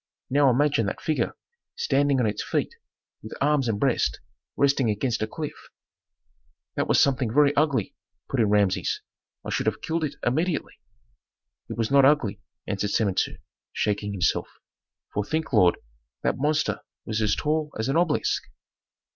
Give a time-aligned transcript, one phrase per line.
[0.31, 1.35] Now imagine that figure
[1.75, 2.73] standing on its feet
[3.21, 4.19] with arms and breast
[4.57, 5.69] resting against a cliff"
[6.75, 7.93] "That was something very ugly,"
[8.27, 9.01] put in Rameses;
[9.45, 10.73] "I should have killed it immediately."
[11.69, 13.37] "It was not ugly," answered Samentu,
[13.73, 14.47] shaking himself.
[15.13, 15.77] "For think, lord,
[16.23, 18.41] that monster was as tall as an obelisk."